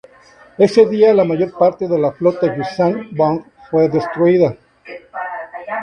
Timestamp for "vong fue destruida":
3.15-4.57